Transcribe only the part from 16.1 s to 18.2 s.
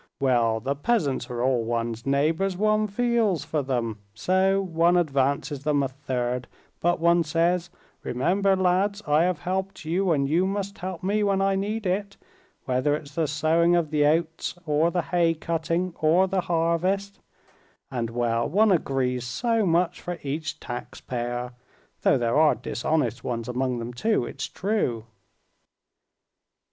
the harvest'; and